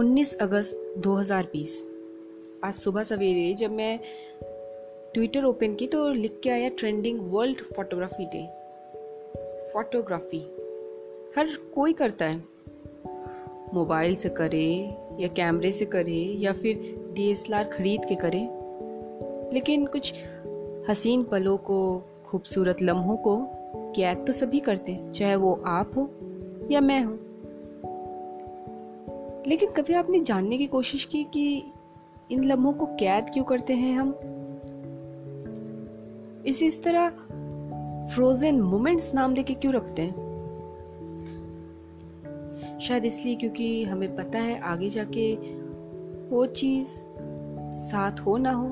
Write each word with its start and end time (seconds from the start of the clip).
19 0.00 0.34
अगस्त 0.34 0.94
2020 0.98 1.84
आज 2.64 2.74
सुबह 2.74 3.02
सवेरे 3.02 3.54
जब 3.54 3.70
मैं 3.70 4.00
ट्विटर 5.14 5.44
ओपन 5.44 5.74
की 5.74 5.86
तो 5.86 6.12
लिख 6.12 6.40
के 6.42 6.50
आया 6.50 6.68
trending 6.68 7.20
world 7.22 7.58
photography 7.60 8.24
day. 8.24 8.46
Photography. 9.72 10.38
हर 11.36 11.48
कोई 11.74 11.92
करता 11.92 12.24
है। 12.24 12.44
मोबाइल 13.74 14.14
से 14.14 14.28
करे 14.28 14.96
या 15.20 15.28
कैमरे 15.28 15.72
से 15.72 15.84
करे 15.84 16.22
या 16.22 16.52
फिर 16.52 17.04
डीएसएलआर 17.12 17.64
खरीद 17.64 18.00
के 18.04 18.14
करे। 18.14 18.48
लेकिन 19.54 19.86
कुछ 19.86 20.14
हसीन 20.90 21.24
पलों 21.24 21.56
को, 21.56 22.02
खूबसूरत 22.24 22.82
लम्हों 22.82 23.16
को, 23.16 23.46
कैद 23.76 24.24
तो 24.26 24.32
सभी 24.32 24.60
करते 24.60 24.92
हैं, 24.92 25.12
चाहे 25.12 25.36
वो 25.36 25.62
आप 25.66 25.90
हो 25.96 26.10
या 26.70 26.80
मैं 26.80 27.04
हूँ। 27.04 27.29
लेकिन 29.46 29.70
कभी 29.70 29.92
आपने 29.92 30.20
जानने 30.20 30.58
की 30.58 30.66
कोशिश 30.66 31.04
की 31.04 31.24
कि 31.24 31.64
इन 32.30 32.44
लम्हों 32.44 32.72
को 32.72 32.86
कैद 32.86 33.30
क्यों 33.30 33.44
करते 33.44 33.72
हैं 33.72 33.98
हम? 33.98 34.16
इसे 36.46 36.66
इस 36.66 36.82
तरह 36.82 37.08
फ्रोजन 38.14 38.60
मोमेंट्स 38.60 39.14
नाम 39.14 39.34
देके 39.34 39.54
क्यों 39.54 39.74
रखते 39.74 40.02
हैं? 40.02 40.30
शायद 42.80 43.04
इसलिए 43.04 43.34
क्योंकि 43.34 43.84
हमें 43.84 44.16
पता 44.16 44.38
है 44.38 44.60
आगे 44.60 44.88
जाके 44.88 45.34
वो 46.28 46.46
चीज़ 46.46 46.88
साथ 47.72 48.20
हो 48.20 48.36
ना 48.36 48.52
हो, 48.52 48.68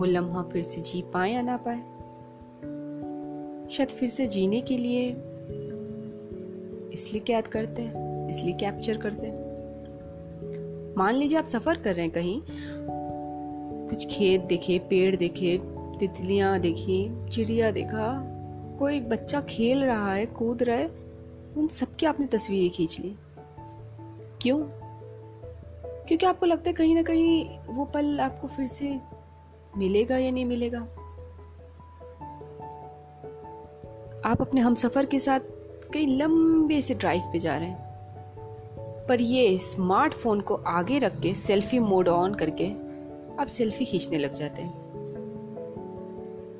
वो 0.00 0.04
लम्हा 0.04 0.42
फिर 0.42 0.62
से 0.62 0.80
जी 0.80 1.02
पाए 1.02 1.32
या 1.32 1.42
ना 1.42 1.56
पाए। 1.56 1.78
शायद 3.70 3.88
फिर 3.88 4.08
से 4.08 4.26
जीने 4.26 4.60
के 4.60 4.78
लिए 4.78 5.10
इसलिए 6.92 7.20
कैद 7.20 7.46
करते 7.46 7.82
हैं, 7.82 8.28
इसलिए 8.28 8.54
कैप्चर 8.54 8.96
करते 8.96 9.26
हैं। 9.26 9.51
मान 10.98 11.14
लीजिए 11.14 11.38
आप 11.38 11.44
सफ़र 11.44 11.78
कर 11.78 11.94
रहे 11.94 12.04
हैं 12.04 12.12
कहीं, 12.12 12.42
कुछ 13.88 14.06
खेत 14.06 14.40
देखे, 14.40 14.78
पेड़ 14.78 15.16
देखे, 15.16 15.60
तितलियाँ 15.98 16.58
देखी, 16.58 17.28
चिड़िया 17.28 17.70
देखा, 17.70 18.28
कोई 18.78 19.00
बच्चा 19.00 19.40
खेल 19.40 19.84
रहा 19.84 20.14
है, 20.14 20.26
कूद 20.26 20.62
रहा 20.62 20.76
है, 20.76 20.86
उन 21.56 21.66
सबकी 21.66 22.06
आपने 22.06 22.26
तस्वीरें 22.26 22.70
खींच 22.70 23.00
ली। 23.00 23.14
क्यों? 24.42 24.58
क्योंकि 26.06 26.26
आपको 26.26 26.46
लगता 26.46 26.70
है 26.70 26.74
कहीं 26.74 26.94
ना 26.94 27.02
कहीं 27.02 27.58
वो 27.58 27.84
पल 27.84 28.20
आपको 28.20 28.48
फिर 28.48 28.66
से 28.66 29.00
मिलेगा 29.76 30.16
या 30.16 30.30
नहीं 30.30 30.44
मिलेगा। 30.44 30.78
आप 34.24 34.40
अपने 34.40 34.60
हम 34.60 34.74
सफ़र 34.74 35.06
के 35.06 35.18
साथ 35.18 35.40
कई 35.92 36.06
लंबे 36.06 36.82
से 36.82 36.94
ड्राइव 36.94 37.22
पे 37.32 37.38
जा 37.38 37.58
रहे 37.58 37.68
हैं। 37.68 37.91
पर 39.08 39.20
ये 39.20 39.58
स्मार्टफ़ोन 39.58 40.40
को 40.40 40.54
आगे 40.54 40.98
रख 40.98 41.20
के 41.20 41.34
सेल्फी 41.34 41.78
मोड 41.78 42.08
ऑन 42.08 42.34
करके 42.34 42.68
आप 43.40 43.46
सेल्फी 43.46 43.84
खींचने 43.84 44.18
लग 44.18 44.32
जाते 44.32 44.62
हैं। 44.62 44.80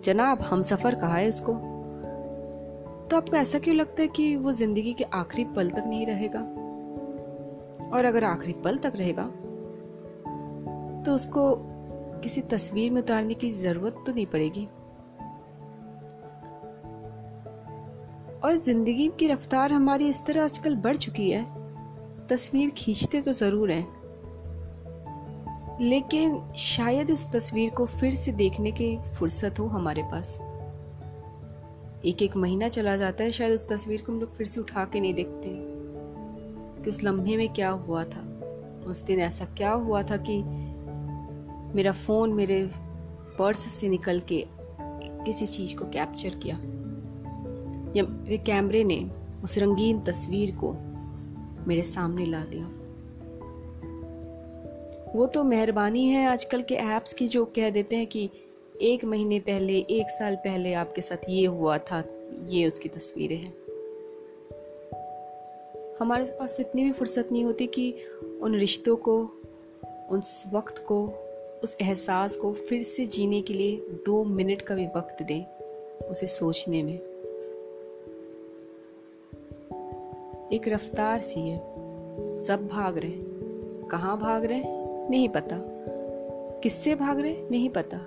जनाब, 0.05 0.41
हम 0.41 0.61
सफ़र 0.63 0.95
कहा 0.95 1.17
है 1.17 1.29
उसको? 1.29 1.53
तो 3.03 3.17
आपको 3.17 3.37
ऐसा 3.37 3.59
क्यों 3.59 3.77
लगता 3.77 4.03
है 4.03 4.09
कि 4.09 4.35
वो 4.37 4.53
ज़िंदगी 4.53 4.93
के 4.93 5.05
आखिरी 5.05 5.45
पल 5.45 5.71
तक 5.71 5.85
नहीं 5.87 6.07
रहेगा? 6.07 6.41
और 7.89 8.05
अगर 8.05 8.25
आखिरी 8.25 8.53
पल 8.53 8.79
तक 8.79 8.93
रहेगा 8.97 9.25
तो 11.05 11.15
उसको 11.15 11.55
किसी 12.23 12.41
तस्वीर 12.41 12.91
में 12.93 13.01
उतारने 13.03 13.35
की 13.35 13.51
ज़रूरत 13.51 14.03
तो 14.07 14.13
नहीं 14.13 14.27
पड़ेगी। 14.27 14.67
और 18.45 18.57
ज़िंदगी 18.57 19.11
की 19.19 19.27
रफ्तार 19.29 19.73
हमारी 19.73 20.09
इस 20.09 20.25
तरह 20.27 20.45
आजकल 20.45 20.77
बढ़ 20.77 20.97
चुकी 20.97 21.31
है 21.31 21.62
तस्वीर 22.29 22.71
खींचते 22.71 23.21
तो 23.21 23.33
ज़रूर 23.33 23.71
हैं, 23.71 23.87
लेकिन 25.81 26.41
शायद 26.57 27.11
इस 27.11 27.27
तस्वीर 27.33 27.71
को 27.71 27.87
फिर 27.87 28.15
से 28.15 28.33
देखने 28.33 28.73
की 28.73 28.97
फुर्सत 29.15 29.59
हो 29.59 29.67
हमारे 29.67 30.03
पास। 30.03 30.39
एक 32.05 32.23
एक 32.23 32.37
महीना 32.37 32.69
चला 32.69 32.97
जाता 32.97 33.25
है, 33.25 33.31
शायद 33.31 33.53
उस 33.53 33.67
तस्वीर 33.69 34.03
को 34.03 34.13
हम 34.13 34.21
लोग 34.21 34.37
फिर 34.37 34.47
से 34.47 34.61
उठा 34.61 34.85
के 34.85 35.01
नहीं 35.01 35.15
देखते 35.15 35.49
कि 36.83 36.91
उस 36.91 37.03
लम्हे 37.05 37.37
में 37.37 37.49
क्या 37.53 37.71
हुआ 37.71 38.05
था। 38.05 38.29
उस 38.87 39.03
दिन 39.03 39.21
ऐसा 39.21 39.45
क्या 39.57 39.71
हुआ 39.71 40.03
था 40.03 40.17
कि 40.29 40.43
मेरा 41.77 41.93
फ़ोन 41.93 42.33
मेरे 42.33 42.63
पर्स 43.39 43.73
से 43.73 43.89
निकल 43.89 44.21
के 44.21 44.45
किसी 45.25 45.47
चीज़ 45.47 45.75
को 45.77 45.85
कैप्चर 45.85 46.35
किया। 46.37 46.57
या 47.97 48.03
मेरे 48.05 48.39
कैमरे 48.39 48.83
ने 48.85 48.99
उस 49.45 49.59
रंगीन 49.59 50.01
तस्वीर 50.01 50.55
को 50.57 50.75
मेरे 51.69 51.83
सामने 51.83 52.25
ला 52.25 52.45
दिया। 52.45 52.71
वो 55.15 55.27
तो 55.27 55.45
मेहरबानी 55.45 56.09
है 56.09 56.27
आजकल 56.27 56.63
के 56.63 56.75
ऐप्स 56.75 57.15
की 57.15 57.29
जो 57.29 57.45
कह 57.45 57.71
देते 57.71 57.97
हैं 57.97 58.07
कि 58.07 58.31
एक 58.83 59.05
महीने 59.05 59.41
पहले, 59.41 59.79
एक 59.79 60.11
साल 60.11 60.37
पहले 60.37 60.75
आपके 60.75 61.01
साथ 61.01 61.17
ये 61.29 61.47
हुआ 61.47 61.79
था, 61.79 62.05
ये 62.49 62.67
उसकी 62.67 62.89
तस्वीरें 62.89 63.37
हैं। 63.37 63.55
हमारे 66.01 66.25
पास 66.25 66.57
तो 66.57 66.61
इतनी 66.61 66.85
भी 66.85 66.93
फुर्सत 66.93 67.29
नहीं 67.33 67.45
होती 67.45 67.67
कि 67.67 67.95
उन 68.43 68.55
रिश्तों 68.55 68.97
को, 68.97 69.31
उस 70.11 70.45
वक्त 70.53 70.79
को, 70.79 71.07
उस 71.63 71.77
एहसास 71.81 72.37
को 72.37 72.53
फिर 72.53 72.83
से 72.83 73.07
जीने 73.07 73.43
के 73.43 73.55
लिए 73.55 73.77
दो 74.07 74.25
मिनट 74.25 74.63
का 74.63 74.75
भी 74.75 74.87
वक्त 74.87 75.23
दें 75.23 75.45
उसे 76.07 76.27
सोचने 76.27 76.83
में। 76.83 77.12
एक 80.53 80.69
रफ्तार 80.69 81.21
सी 81.21 81.41
है। 81.41 81.59
सब 82.37 82.69
भाग 82.73 82.99
रहे 82.99 83.13
कहाँ 83.89 84.19
भाग 84.19 84.45
रहे 84.45 84.63
नहीं 85.09 85.29
पता। 85.29 85.57
किससे 86.61 86.95
भाग 86.95 87.21
रहे 87.21 87.37
नहीं 87.51 87.69
पता। 87.69 87.99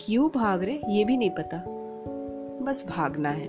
क्यों 0.00 0.30
भाग 0.34 0.64
रहे 0.64 0.78
ये 0.88 1.04
भी 1.04 1.16
नहीं 1.16 1.30
पता। 1.30 1.64
बस 2.64 2.86
भागना 2.88 3.28
है। 3.28 3.48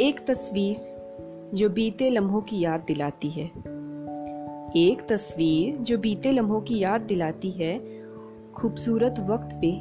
एक 0.00 0.24
तस्वीर 0.26 0.76
जो 1.54 1.70
बीते 1.70 2.10
लम्हों 2.10 2.40
की 2.40 2.60
याद 2.60 2.80
दिलाती 2.80 3.30
है। 3.30 3.46
एक 4.76 5.06
तस्वीर 5.08 5.76
जो 5.76 5.98
बीते 5.98 6.32
लम्हों 6.32 6.60
की 6.60 6.78
याद 6.78 7.00
दिलाती 7.00 7.50
है, 7.50 7.80
खूबसूरत 8.54 9.14
वक्त 9.20 9.56
पे 9.64 9.80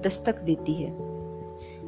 दस्तक 0.00 0.38
देती 0.38 0.74
है। 0.74 1.07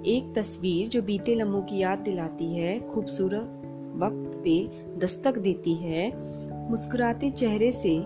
एक 0.07 0.35
तस्वीर 0.37 0.89
जो 0.89 1.03
बीते 1.03 1.35
लम्हों 1.35 1.63
की 1.63 1.79
याद 1.79 1.99
दिलाती 1.99 2.57
है, 2.57 2.89
खूबसूरत 2.89 3.57
वक्त 3.97 4.39
पे 4.45 4.71
दस्तक 4.99 5.39
देती 5.39 5.75
है, 5.75 6.13
मुस्कुराते 6.71 7.31
चेहरे 7.31 7.73
से 7.73 8.01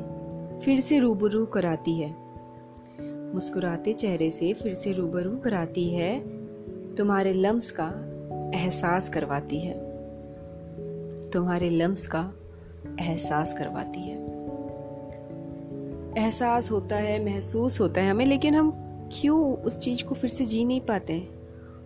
फिर 0.60 0.80
से 0.80 0.98
रूबरू 0.98 1.46
कराती 1.46 1.92
है। 1.94 2.14
मुस्कुराते 3.34 3.92
चेहरे 3.92 4.30
से 4.30 4.52
फिर 4.52 4.74
से 4.74 4.92
रूबरू 4.92 5.36
कराती 5.36 5.88
है, 5.88 6.20
तुम्हारे 6.94 7.32
लम्स 7.32 7.70
का 7.70 7.92
एहसास 8.54 9.08
करवाती 9.08 9.60
है। 9.60 9.74
तुम्हारे 11.30 11.70
लम्स 11.70 12.06
का 12.06 12.32
एहसास 13.00 13.54
करवाती 13.54 14.00
है। 14.00 14.24
एहसास 16.24 16.70
होता 16.70 16.96
है, 16.96 17.24
महसूस 17.24 17.80
होता 17.80 18.00
है 18.00 18.10
हमें, 18.10 18.26
लेकिन 18.26 18.54
हम 18.54 18.72
क्यों 19.12 19.56
उस 19.56 19.78
चीज़ 19.78 20.04
को 20.04 20.14
फिर 20.14 20.30
से 20.30 20.44
जी 20.44 20.64
नहीं 20.64 20.80
पाते? 20.80 21.12
हैं 21.12 21.33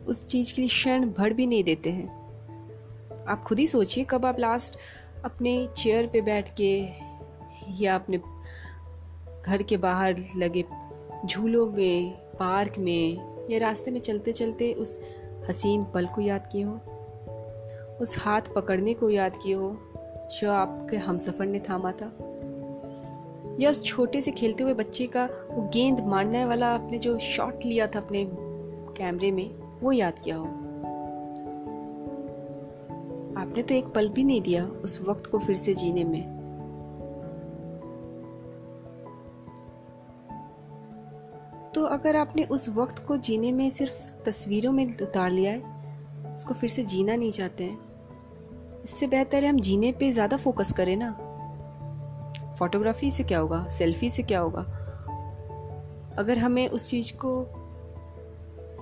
उस 0.08 0.26
चीज़ 0.26 0.54
के 0.54 0.62
लिए 0.62 0.69
क्षण 0.69 1.10
भर 1.10 1.32
भी 1.32 1.46
नहीं 1.46 1.64
देते 1.64 1.91
हैं। 1.91 2.19
आप 3.28 3.44
खुद 3.44 3.58
ही 3.58 3.66
सोचिए 3.66 4.04
कब 4.04 4.26
आप 4.26 4.38
लास्ट 4.38 4.78
अपने 5.24 5.69
चेयर 5.76 6.06
पे 6.06 6.20
बैठ 6.20 6.48
के 6.60 6.88
या 7.80 7.94
अपने 7.94 8.19
घर 9.46 9.62
के 9.62 9.76
बाहर 9.76 10.16
लगे 10.36 10.64
झूलों 11.26 11.66
में 11.66 12.10
पार्क 12.12 12.72
में 12.78 13.38
या 13.50 13.58
रास्ते 13.58 13.91
में 13.91 14.00
चलते 14.00 14.32
चलते 14.32 14.72
उस 14.72 15.00
हसीन 15.49 15.84
पल 15.84 16.06
को 16.06 16.20
याद 16.20 16.46
किए 16.46 16.62
हो। 16.62 16.72
उस 18.00 18.19
हाथ 18.19 18.43
पकड़ने 18.56 18.94
को 18.94 19.10
याद 19.10 19.37
किए 19.37 19.55
हो 19.55 19.78
जो 20.40 20.50
आपके 20.50 20.96
हम 20.96 21.19
सफ़र 21.19 21.46
ने 21.46 21.58
थामा 21.58 21.93
था। 21.93 22.12
या 23.60 23.70
उस 23.70 23.82
छोटे 23.82 24.20
से 24.20 24.31
खेलते 24.31 24.62
हुए 24.64 24.75
बच्चे 24.75 25.06
का 25.06 25.25
वो 25.50 25.69
गेंद 25.69 26.00
मारने 26.00 26.44
वाला 26.44 26.75
आपने 26.75 26.99
जो 26.99 27.19
शॉट 27.19 27.64
लिया 27.64 27.87
था 27.87 27.99
अपने 27.99 28.28
कैमरे 28.96 29.31
में। 29.31 29.68
वो 29.82 29.92
याद 29.92 30.19
किया 30.19 30.36
हो। 30.36 30.44
आपने 33.38 33.62
तो 33.62 33.75
एक 33.75 33.86
पल 33.86 34.08
भी 34.08 34.25
नहीं 34.25 34.40
दिया 34.42 34.64
उस 34.66 35.00
वक्त 35.00 35.26
को 35.26 35.38
फिर 35.38 35.56
से 35.56 35.75
जीने 35.75 36.04
में। 36.04 36.38
तो 41.75 41.84
अगर 41.84 42.16
आपने 42.16 42.44
उस 42.44 42.69
वक्त 42.69 42.98
को 42.98 43.16
जीने 43.16 43.52
में 43.52 43.69
सिर्फ़ 43.70 44.12
तस्वीरों 44.25 44.72
में 44.72 44.86
उतार 45.02 45.30
लिया 45.30 45.52
है, 45.52 46.36
उसको 46.36 46.54
फिर 46.54 46.70
से 46.70 46.82
जीना 46.84 47.16
नहीं 47.16 47.31
चाहते 47.31 47.64
हैं, 47.64 47.78
इससे 48.84 49.06
बेहतर 49.06 49.44
है 49.44 49.48
हम 49.48 49.60
जीने 49.60 49.92
पे 49.92 50.10
ज़्यादा 50.12 50.36
फोकस 50.36 50.72
करें 50.72 50.96
ना। 50.96 51.10
फोटोग्राफी 52.58 53.10
से 53.10 53.24
क्या 53.24 53.38
होगा? 53.38 53.69
सेल्फी 53.69 54.08
से 54.10 54.22
क्या 54.22 54.40
होगा? 54.40 54.60
अगर 56.19 56.38
हमें 56.38 56.69
उस 56.69 56.88
चीज़ 56.88 57.12
को 57.12 57.42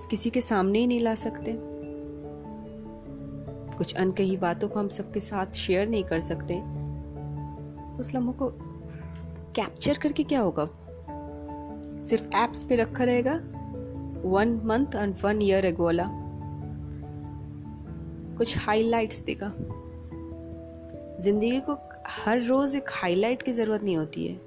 किसी 0.05 0.29
के 0.29 0.41
सामने 0.41 0.79
ही 0.79 0.87
नहीं 0.87 0.99
ला 0.99 1.15
सकते। 1.15 1.57
कुछ 3.77 3.95
अनकही 3.95 4.37
बातों 4.37 4.69
को 4.69 4.79
हम 4.79 4.89
सबके 4.89 5.19
साथ 5.19 5.45
शेयर 5.51 5.87
नहीं 5.87 6.03
कर 6.03 6.19
सकते। 6.19 6.55
उस 7.99 8.15
लम्हों 8.15 8.33
को 8.33 8.49
कैप्चर 9.55 9.97
करके 9.97 10.23
क्या 10.23 10.39
होगा? 10.39 10.69
सिर्फ़ 12.03 12.23
एप्स 12.35 12.63
पे 12.63 12.75
रखा 12.75 13.03
रहेगा? 13.03 13.33
One 14.25 14.61
month 14.63 14.95
and 14.95 15.15
one 15.23 15.41
year 15.41 15.65
एगोला 15.65 16.05
कुछ 18.37 18.57
हाइलाइट्स 18.57 19.21
देगा। 19.21 19.53
ज़िंदगी 21.21 21.59
को 21.59 21.77
हर 22.07 22.41
रोज 22.41 22.75
एक 22.75 22.89
हाईलाइट 22.91 23.41
की 23.41 23.51
ज़रूरत 23.51 23.83
नहीं 23.83 23.97
होती 23.97 24.27
है। 24.27 24.41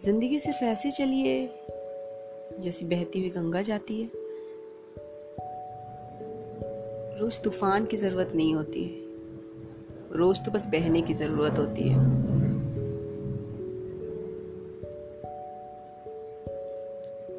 ज़िंदगी 0.00 0.38
सिर्फ़ 0.38 0.64
ऐसे 0.64 0.90
चलिए 0.90 1.63
जैसी 2.64 2.84
बहती 2.84 3.20
हुई 3.20 3.30
गंगा 3.30 3.62
जाती 3.62 4.02
है। 4.02 4.10
रोज 7.20 7.40
तूफ़ान 7.40 7.84
की 7.84 7.96
ज़रूरत 7.96 8.32
नहीं 8.34 8.54
होती 8.54 8.84
है। 8.84 10.18
रोज 10.18 10.44
तो 10.44 10.50
बस 10.50 10.66
बहने 10.66 11.02
की 11.02 11.12
ज़रूरत 11.12 11.58
होती 11.58 11.88
है। 11.88 12.12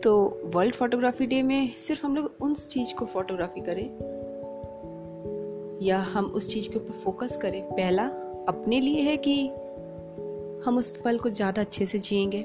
तो 0.02 0.42
वर्ल्ड 0.46 0.76
फोटोग्राफी 0.76 1.26
डे 1.26 1.42
में 1.44 1.70
सिर्फ़ 1.78 2.06
हम 2.06 2.16
लोग 2.16 2.32
उन 2.42 2.54
चीज़ 2.56 2.94
को 2.96 3.06
फोटोग्राफी 3.06 3.62
करें, 3.62 3.88
या 5.82 6.00
हम 6.00 6.26
उस 6.26 6.48
चीज़ 6.48 6.70
के 6.70 6.76
ऊपर 6.76 7.00
फोकस 7.04 7.38
करें। 7.38 7.62
पहला 7.64 8.06
अपने 8.48 8.80
लिए 8.82 9.02
है 9.02 9.18
कि 9.18 9.48
हम 10.66 10.78
उस 10.78 10.98
पल 10.98 11.18
को 11.18 11.30
ज़्यादा 11.30 11.62
अच्छे 11.62 11.86
से 11.86 12.00
जिएँगे। 12.00 12.44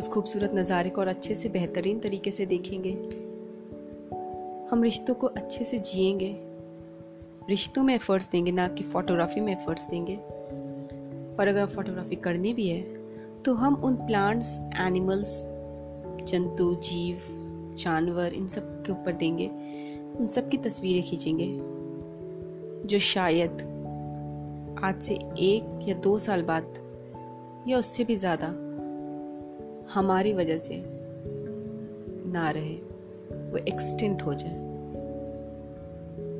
उस 0.00 0.08
खूबसूरत 0.08 0.52
नज़ारे 0.54 0.90
को 0.90 1.00
और 1.00 1.08
अच्छे 1.08 1.34
से 1.34 1.48
बेहतरीन 1.48 1.98
तरीके 2.00 2.30
से 2.30 2.44
देखेंगे। 2.46 2.90
हम 4.70 4.82
रिश्तों 4.82 5.14
को 5.14 5.26
अच्छे 5.26 5.64
से 5.64 5.78
जिएँगे। 5.78 6.30
रिश्तों 7.48 7.82
में 7.82 7.94
एफर्ट्स 7.94 8.28
देंगे, 8.32 8.52
ना 8.52 8.66
कि 8.68 8.84
फ़ोटोग्राफी 8.84 9.40
में 9.40 9.52
एफर्ट्स 9.52 9.86
देंगे। 9.86 10.16
और 11.36 11.48
अगर 11.48 11.66
फोटोग्राफी 11.66 12.16
करनी 12.16 12.52
भी 12.54 12.68
है 12.68 12.80
तो 13.42 13.54
हम 13.54 13.74
उन 13.74 13.94
प्लांट्स 13.96 14.58
एनिमल्स 14.80 15.42
जंतु, 16.28 16.74
जीव, 16.82 17.18
जानवर, 17.78 18.32
इन 18.32 18.48
सब 18.48 18.82
के 18.82 18.92
ऊपर 18.92 19.12
देंगे। 19.12 19.48
उन 20.18 20.26
सब 20.26 20.48
की 20.48 20.56
तस्वीरें 20.58 21.02
खींचेंगे, 21.02 21.48
जो 22.86 22.98
शायद 22.98 23.62
आज 24.84 25.02
से 25.02 25.14
एक 25.40 25.88
या 25.88 25.94
दो 26.00 26.18
साल 26.18 26.42
बाद 26.42 26.74
या 27.68 27.78
उससे 27.78 28.04
भी 28.04 28.16
ज़्यादा 28.16 28.52
हमारी 29.94 30.32
वजह 30.32 30.58
से 30.58 30.82
ना 32.26 32.50
रहे, 32.50 32.74
वो 33.50 33.56
एक्सटेंट 33.56 34.22
हो 34.22 34.34
जाए। 34.34 34.56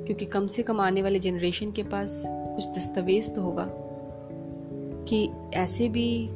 क्योंकि 0.07 0.25
कम 0.25 0.47
से 0.47 0.63
कम 0.63 0.81
आने 0.81 1.03
वाले 1.03 1.19
जनरेशन 1.19 1.73
के 1.73 1.83
पास 1.83 2.25
कुछ 2.29 2.69
दस्तावेज़ 2.69 3.31
तो 3.31 3.43
होगा 3.43 3.67
कि 5.05 5.31
ऐसे 5.55 5.89
भी 5.89 6.29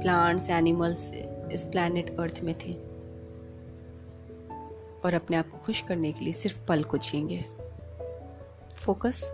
प्लांट्स 0.00 0.50
एनिमल्स 0.50 1.12
इस 1.52 1.64
प्लानट 1.64 2.20
अर्थ 2.20 2.40
में 2.42 2.54
थे 2.54 2.72
और 5.04 5.14
अपने 5.14 5.36
आप 5.36 5.50
को 5.50 5.58
खुश 5.58 5.80
करने 5.80 6.12
के 6.12 6.24
लिए 6.24 6.32
सिर्फ़ 6.32 6.66
पल 6.66 6.82
को 6.82 6.98
जिएँगे 6.98 7.44
focus 8.76 9.30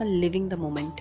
on 0.00 0.06
living 0.06 0.50
the 0.50 0.54
moment 0.54 1.00